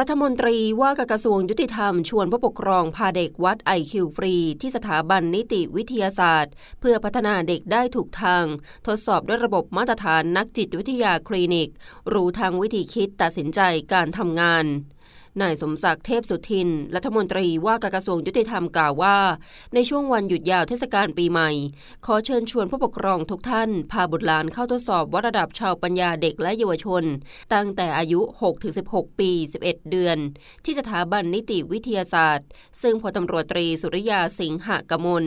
[0.00, 8.44] รัฐมนตรีว่าการกระทรวงยุติธรรมชวนผู้ปกครองพาเด็กวัดไอคิวฟรี ที่สถาบันนิติวิทยาศาสตร์ เพื่อพัฒนาเด็กได้ถูกทาง
[8.86, 11.70] ทดสอบด้วยระบบมาตรฐานนักจิตวิทยาคลินิก
[12.12, 13.60] รู้ทางวิธีคิดตัดสินใจ
[13.92, 14.64] การทำงาน
[15.42, 19.16] นายสมศักดิ์เทพสุทิน รัฐมนตรีว่าการกระทรวงยุติธรรมกล่าวว่า
[19.74, 21.50] ในช่วงวันหยุดยาวเทศกาลปีใหม่
[22.06, 27.04] ขอเชิญชวนผู้ปกครองทุกท่าน พาบุตรหลานเข้าทดสอบวัดระดับชาวปัญญาเด็กและเยาวชน
[27.54, 28.20] ตั้งแต่อายุ
[28.70, 29.30] 6-16 ปี
[29.62, 30.18] 11 เดือน
[30.64, 32.46] ที่สถาบันนิติวิทยาศาสตร์
[32.82, 35.24] ซึ่งพลตำรวจตรีสุริยาสิงหกมล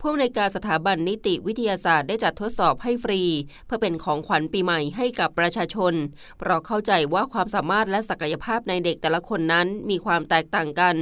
[0.00, 3.22] ผู้อำนวยการสถาบันนิติวิทยาศาสตร์ได้จัดทดสอบให้ฟรี
[3.66, 5.94] เพื่อเป็นของขวัญปีใหม่ให้กับประชาชน
[6.38, 10.96] เพราะเข้าใจว่าความสามารถและศักยภาพในเด็กแต่ละคนนั้นมีความแตกต่างกัน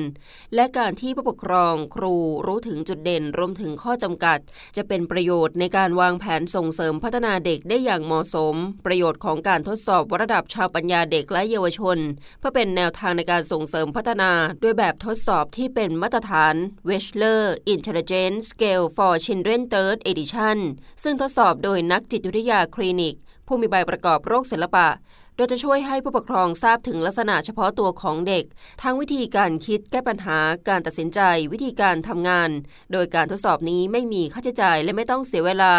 [0.54, 2.14] และการที่ผู้ปกครองครู
[2.46, 4.38] รู้ถึงจุดเด่นรวมถึงข้อจำกัด
[4.76, 8.54] จะเป็นประโยชน์ในการวางแผนส่งเสริมพัฒนาเด็กได้อย่างเหมาะสม
[8.86, 11.98] ประโยชน์ของการทดสอบระดับชาวปัญญาเด็กและเยาวชน
[12.38, 14.30] เพื่อเป็นแนวทางในการส่งเสริมพัฒนา
[14.62, 16.54] ด้วยแบบทดสอบที่เป็นมาตรฐาน
[16.88, 17.42] w e c h l e r
[17.74, 20.58] Intelligence Scale for Children Third Edition
[21.02, 24.88] ซึ่งทดสอบโดยนักจิตวิทยาคลินิก ผู้มีใบประกอบโรคศิลปะ
[25.36, 28.44] โดยจะช่วยให้ผู้ปกครองทราบถึงลักษณะเฉพาะตัวของเด็ก
[28.82, 31.20] ทั้งวิธีการคิดแก้ปัญหาการตัดสินใจ
[31.52, 32.50] วิธีการทำงาน
[32.92, 35.74] โดยการทดสอบนี้ไม่มีค่าใช้จ่ายและไม่ต้องเสียเวลา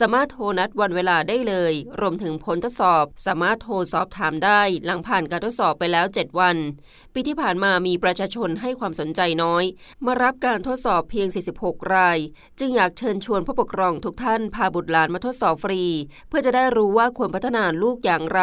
[0.00, 6.56] สามารถโทรนัดวันเวลาได้เลย รวมถึงผลทดสอบ สามารถโทรสอบถามได้ หลังผ่านการทดสอบไปแล้ว 7 วัน
[7.14, 9.64] ปีที่ผ่านมามีประชาชนให้ความสนใจน้อย
[10.04, 12.18] มารับการทดสอบเพียง 46 ราย
[12.58, 15.82] จึงอยากเชิญชวนผู้ปกครองทุกท่านพาบุตรหลานมาทดสอบฟรี
[16.28, 18.42] เพื่อจะได้รู้ว่าควรพัฒนาลูกอย่างไร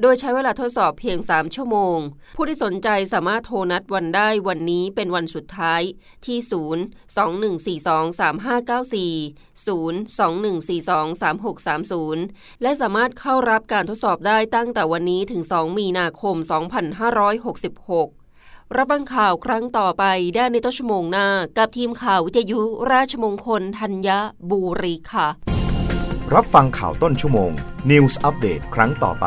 [0.00, 1.98] โดยใช้เวลาทดสอบเพียง 3 ชั่วโมง
[2.36, 5.82] ผู้ที่สนใจสามารถโทรนัดวันได้วันนี้เป็นวันสุดท้าย
[6.26, 16.46] ที่ 0 2142 3594 0 2142 3630 และสามารถเข้ารับการทดสอบได้ตั้งแต่วันนี้ถึง 2 มีนาคม 2566
[18.76, 21.26] รับฟังข่าวครั้งต่อไปได้ในต้นชั่วโมงหน้า
[21.58, 22.60] กับทีมข่าววิทยุ
[22.92, 24.08] ราชมงคลธัญ
[24.50, 25.28] บุรีค่ะ
[26.34, 27.50] รับฟังข่าวต้นชั่วโมง
[27.90, 29.26] News อัปเดตครั้งต่อไป